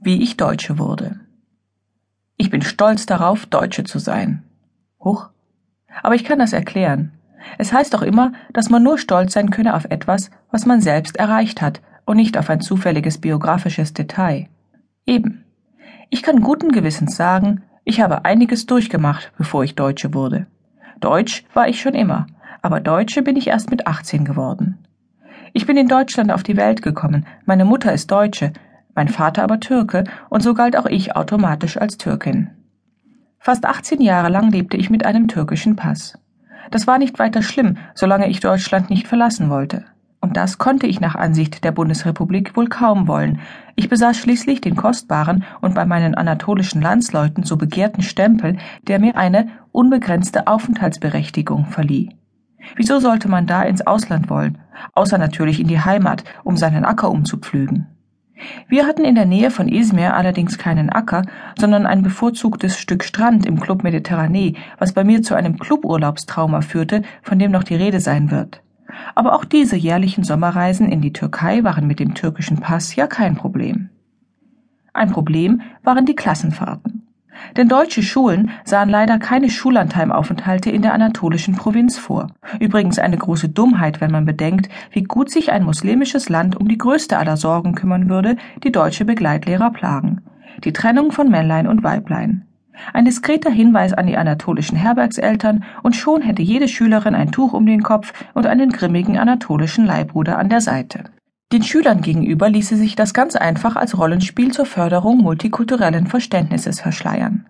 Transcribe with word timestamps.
Wie 0.00 0.22
ich 0.22 0.36
Deutsche 0.36 0.78
wurde. 0.78 1.18
Ich 2.36 2.50
bin 2.50 2.62
stolz 2.62 3.04
darauf, 3.04 3.46
Deutsche 3.46 3.82
zu 3.82 3.98
sein. 3.98 4.44
Huch. 5.02 5.28
Aber 6.04 6.14
ich 6.14 6.22
kann 6.22 6.38
das 6.38 6.52
erklären. 6.52 7.12
Es 7.58 7.72
heißt 7.72 7.92
doch 7.92 8.02
immer, 8.02 8.32
dass 8.52 8.70
man 8.70 8.84
nur 8.84 8.98
stolz 8.98 9.32
sein 9.32 9.50
könne 9.50 9.74
auf 9.74 9.86
etwas, 9.86 10.30
was 10.52 10.66
man 10.66 10.80
selbst 10.80 11.16
erreicht 11.16 11.60
hat 11.60 11.80
und 12.04 12.16
nicht 12.16 12.38
auf 12.38 12.48
ein 12.48 12.60
zufälliges 12.60 13.18
biografisches 13.18 13.92
Detail. 13.92 14.48
Eben. 15.04 15.44
Ich 16.10 16.22
kann 16.22 16.42
guten 16.42 16.70
Gewissens 16.70 17.16
sagen, 17.16 17.62
ich 17.84 18.00
habe 18.00 18.24
einiges 18.24 18.66
durchgemacht, 18.66 19.32
bevor 19.36 19.64
ich 19.64 19.74
Deutsche 19.74 20.14
wurde. 20.14 20.46
Deutsch 21.00 21.44
war 21.54 21.68
ich 21.68 21.80
schon 21.80 21.94
immer, 21.94 22.28
aber 22.62 22.78
Deutsche 22.78 23.22
bin 23.22 23.34
ich 23.34 23.48
erst 23.48 23.70
mit 23.70 23.88
18 23.88 24.24
geworden. 24.24 24.78
Ich 25.52 25.66
bin 25.66 25.76
in 25.76 25.88
Deutschland 25.88 26.30
auf 26.30 26.44
die 26.44 26.56
Welt 26.56 26.82
gekommen, 26.82 27.26
meine 27.46 27.64
Mutter 27.64 27.92
ist 27.92 28.10
Deutsche, 28.12 28.52
mein 28.98 29.06
Vater 29.06 29.44
aber 29.44 29.60
Türke, 29.60 30.02
und 30.28 30.42
so 30.42 30.54
galt 30.54 30.76
auch 30.76 30.84
ich 30.84 31.14
automatisch 31.14 31.76
als 31.76 31.98
Türkin. 31.98 32.50
Fast 33.38 33.64
18 33.64 34.00
Jahre 34.00 34.28
lang 34.28 34.50
lebte 34.50 34.76
ich 34.76 34.90
mit 34.90 35.06
einem 35.06 35.28
türkischen 35.28 35.76
Pass. 35.76 36.18
Das 36.72 36.88
war 36.88 36.98
nicht 36.98 37.20
weiter 37.20 37.40
schlimm, 37.42 37.76
solange 37.94 38.28
ich 38.28 38.40
Deutschland 38.40 38.90
nicht 38.90 39.06
verlassen 39.06 39.50
wollte. 39.50 39.84
Und 40.20 40.36
das 40.36 40.58
konnte 40.58 40.88
ich 40.88 40.98
nach 40.98 41.14
Ansicht 41.14 41.62
der 41.62 41.70
Bundesrepublik 41.70 42.56
wohl 42.56 42.66
kaum 42.66 43.06
wollen. 43.06 43.38
Ich 43.76 43.88
besaß 43.88 44.16
schließlich 44.16 44.62
den 44.62 44.74
kostbaren 44.74 45.44
und 45.60 45.76
bei 45.76 45.84
meinen 45.84 46.16
anatolischen 46.16 46.82
Landsleuten 46.82 47.44
so 47.44 47.56
begehrten 47.56 48.02
Stempel, 48.02 48.58
der 48.88 48.98
mir 48.98 49.16
eine 49.16 49.46
unbegrenzte 49.70 50.48
Aufenthaltsberechtigung 50.48 51.66
verlieh. 51.66 52.16
Wieso 52.74 52.98
sollte 52.98 53.28
man 53.28 53.46
da 53.46 53.62
ins 53.62 53.86
Ausland 53.86 54.28
wollen, 54.28 54.58
außer 54.94 55.18
natürlich 55.18 55.60
in 55.60 55.68
die 55.68 55.78
Heimat, 55.80 56.24
um 56.42 56.56
seinen 56.56 56.84
Acker 56.84 57.12
umzupflügen? 57.12 57.86
Wir 58.68 58.86
hatten 58.86 59.04
in 59.04 59.14
der 59.14 59.26
Nähe 59.26 59.50
von 59.50 59.68
Izmir 59.68 60.14
allerdings 60.14 60.58
keinen 60.58 60.90
Acker, 60.90 61.22
sondern 61.58 61.86
ein 61.86 62.02
bevorzugtes 62.02 62.78
Stück 62.78 63.04
Strand 63.04 63.46
im 63.46 63.60
Club 63.60 63.82
Mediterranee, 63.82 64.54
was 64.78 64.92
bei 64.92 65.04
mir 65.04 65.22
zu 65.22 65.34
einem 65.34 65.58
Cluburlaubstrauma 65.58 66.60
führte, 66.60 67.02
von 67.22 67.38
dem 67.38 67.50
noch 67.50 67.64
die 67.64 67.74
Rede 67.74 68.00
sein 68.00 68.30
wird. 68.30 68.62
Aber 69.14 69.34
auch 69.34 69.44
diese 69.44 69.76
jährlichen 69.76 70.24
Sommerreisen 70.24 70.90
in 70.90 71.00
die 71.00 71.12
Türkei 71.12 71.64
waren 71.64 71.86
mit 71.86 72.00
dem 72.00 72.14
türkischen 72.14 72.58
Pass 72.58 72.96
ja 72.96 73.06
kein 73.06 73.36
Problem. 73.36 73.90
Ein 74.92 75.10
Problem 75.10 75.60
waren 75.82 76.06
die 76.06 76.16
Klassenfahrten. 76.16 76.97
Denn 77.56 77.68
deutsche 77.68 78.02
Schulen 78.02 78.50
sahen 78.64 78.88
leider 78.88 79.18
keine 79.18 79.50
Schullandheimaufenthalte 79.50 80.70
in 80.70 80.82
der 80.82 80.94
anatolischen 80.94 81.54
Provinz 81.54 81.98
vor. 81.98 82.28
Übrigens 82.60 82.98
eine 82.98 83.16
große 83.16 83.48
Dummheit, 83.48 84.00
wenn 84.00 84.10
man 84.10 84.24
bedenkt, 84.24 84.68
wie 84.92 85.04
gut 85.04 85.30
sich 85.30 85.52
ein 85.52 85.64
muslimisches 85.64 86.28
Land 86.28 86.56
um 86.56 86.68
die 86.68 86.78
größte 86.78 87.18
aller 87.18 87.36
Sorgen 87.36 87.74
kümmern 87.74 88.08
würde, 88.08 88.36
die 88.62 88.72
deutsche 88.72 89.04
Begleitlehrer 89.04 89.70
plagen. 89.70 90.22
Die 90.64 90.72
Trennung 90.72 91.12
von 91.12 91.30
Männlein 91.30 91.66
und 91.66 91.82
Weiblein. 91.82 92.44
Ein 92.92 93.04
diskreter 93.04 93.50
Hinweis 93.50 93.92
an 93.92 94.06
die 94.06 94.16
anatolischen 94.16 94.78
Herbergseltern, 94.78 95.64
und 95.82 95.96
schon 95.96 96.22
hätte 96.22 96.42
jede 96.42 96.68
Schülerin 96.68 97.14
ein 97.14 97.32
Tuch 97.32 97.52
um 97.52 97.66
den 97.66 97.82
Kopf 97.82 98.12
und 98.34 98.46
einen 98.46 98.70
grimmigen 98.70 99.18
anatolischen 99.18 99.84
Leihbruder 99.84 100.38
an 100.38 100.48
der 100.48 100.60
Seite. 100.60 101.04
Den 101.50 101.62
Schülern 101.62 102.02
gegenüber 102.02 102.50
ließe 102.50 102.76
sich 102.76 102.94
das 102.94 103.14
ganz 103.14 103.34
einfach 103.34 103.74
als 103.74 103.96
Rollenspiel 103.96 104.52
zur 104.52 104.66
Förderung 104.66 105.18
multikulturellen 105.18 106.06
Verständnisses 106.06 106.80
verschleiern. 106.80 107.46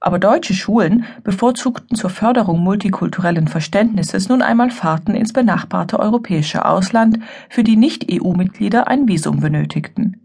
Aber 0.00 0.18
deutsche 0.18 0.54
Schulen 0.54 1.04
bevorzugten 1.22 1.96
zur 1.96 2.08
Förderung 2.08 2.60
multikulturellen 2.60 3.46
Verständnisses 3.46 4.30
nun 4.30 4.40
einmal 4.40 4.70
Fahrten 4.70 5.14
ins 5.14 5.34
benachbarte 5.34 5.98
europäische 5.98 6.64
Ausland, 6.64 7.18
für 7.50 7.62
die 7.62 7.76
Nicht-EU-Mitglieder 7.76 8.88
ein 8.88 9.06
Visum 9.06 9.40
benötigten. 9.40 10.22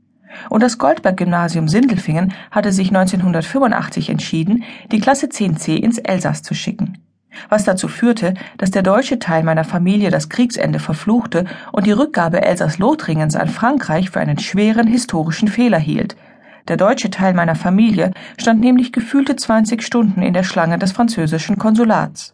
Und 0.50 0.64
das 0.64 0.77
Goldberg-Gymnasium 0.77 1.67
Sindelfingen 1.67 2.33
hatte 2.50 2.72
sich 2.72 2.89
1985 2.89 4.09
entschieden, 4.09 4.64
die 4.92 5.02
Klasse 5.02 5.25
10c 5.27 5.75
ins 5.75 5.98
Elsass 5.98 6.44
zu 6.44 6.53
schicken 6.53 7.02
was 7.50 7.64
dazu 7.64 7.88
führte, 7.88 8.34
dass 8.58 8.72
der 8.72 8.84
deutsche 8.84 9.20
Teil 9.20 9.44
meiner 9.44 9.64
Familie 9.64 10.10
das 10.10 10.30
Kriegsende 10.30 10.80
verfluchte 10.80 11.45
und 11.71 11.86
die 11.86 11.92
Rückgabe 11.92 12.42
Elsass-Lothringens 12.42 13.36
an 13.36 13.48
Frankreich 13.48 14.10
für 14.10 14.20
einen 14.20 14.39
schweren 14.39 14.88
historischen 14.88 15.48
Fehler 15.48 15.80
hielt. 15.80 16.16
Der 16.67 16.77
deutsche 16.77 17.10
Teil 17.10 17.33
meiner 17.33 17.55
Familie 17.55 18.11
stand 18.38 18.61
nämlich 18.61 18.93
gefühlte 18.93 19.36
20 19.36 19.83
Stunden 19.83 20.22
in 20.22 20.33
der 20.33 20.43
Schlange 20.43 20.77
des 20.77 20.93
französischen 20.93 21.58
Konsulats. 21.58 22.33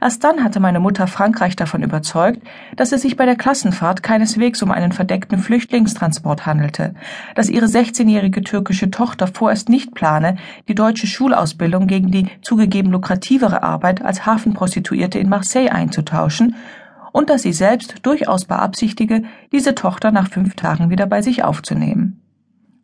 Erst 0.00 0.22
dann 0.22 0.44
hatte 0.44 0.60
meine 0.60 0.80
Mutter 0.80 1.06
Frankreich 1.06 1.56
davon 1.56 1.82
überzeugt, 1.82 2.40
dass 2.76 2.92
es 2.92 3.02
sich 3.02 3.16
bei 3.16 3.26
der 3.26 3.36
Klassenfahrt 3.36 4.02
keineswegs 4.02 4.62
um 4.62 4.70
einen 4.70 4.92
verdeckten 4.92 5.38
Flüchtlingstransport 5.38 6.46
handelte, 6.46 6.94
dass 7.34 7.48
ihre 7.48 7.66
16-jährige 7.66 8.42
türkische 8.42 8.90
Tochter 8.90 9.26
vorerst 9.26 9.68
nicht 9.68 9.94
plane, 9.94 10.36
die 10.68 10.74
deutsche 10.74 11.06
Schulausbildung 11.06 11.88
gegen 11.88 12.10
die 12.10 12.28
zugegeben 12.42 12.90
lukrativere 12.90 13.62
Arbeit 13.62 14.02
als 14.02 14.24
Hafenprostituierte 14.24 15.18
in 15.18 15.28
Marseille 15.28 15.70
einzutauschen 15.70 16.54
und 17.12 17.30
dass 17.30 17.42
sie 17.42 17.52
selbst 17.52 17.96
durchaus 18.02 18.44
beabsichtige, 18.44 19.24
diese 19.50 19.74
Tochter 19.74 20.12
nach 20.12 20.30
fünf 20.30 20.54
Tagen 20.54 20.90
wieder 20.90 21.06
bei 21.06 21.22
sich 21.22 21.42
aufzunehmen. 21.42 22.22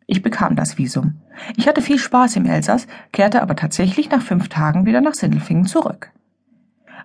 Ich 0.07 0.21
bekam 0.21 0.55
das 0.55 0.77
Visum. 0.77 1.21
Ich 1.55 1.67
hatte 1.67 1.81
viel 1.81 1.97
Spaß 1.97 2.35
im 2.35 2.45
Elsass, 2.45 2.87
kehrte 3.11 3.41
aber 3.41 3.55
tatsächlich 3.55 4.09
nach 4.09 4.21
fünf 4.21 4.49
Tagen 4.49 4.85
wieder 4.85 5.01
nach 5.01 5.13
Sindelfingen 5.13 5.65
zurück 5.65 6.11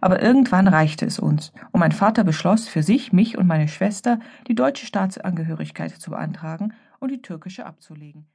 aber 0.00 0.22
irgendwann 0.22 0.68
reichte 0.68 1.06
es 1.06 1.18
uns, 1.18 1.52
und 1.72 1.80
mein 1.80 1.92
Vater 1.92 2.24
beschloss, 2.24 2.68
für 2.68 2.82
sich, 2.82 3.12
mich 3.12 3.38
und 3.38 3.46
meine 3.46 3.68
Schwester 3.68 4.18
die 4.48 4.54
deutsche 4.54 4.86
Staatsangehörigkeit 4.86 5.92
zu 5.92 6.10
beantragen 6.10 6.72
und 6.98 7.10
die 7.10 7.22
türkische 7.22 7.66
abzulegen 7.66 8.26